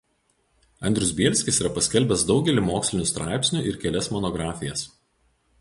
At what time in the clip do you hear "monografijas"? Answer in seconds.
4.17-4.87